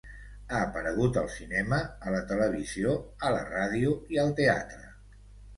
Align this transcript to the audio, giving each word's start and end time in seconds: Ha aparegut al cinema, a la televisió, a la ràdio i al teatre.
Ha 0.51 0.59
aparegut 0.67 1.19
al 1.21 1.27
cinema, 1.33 1.79
a 2.07 2.13
la 2.15 2.21
televisió, 2.31 2.97
a 3.29 3.33
la 3.37 3.45
ràdio 3.53 3.95
i 4.17 4.23
al 4.25 4.37
teatre. 4.41 4.83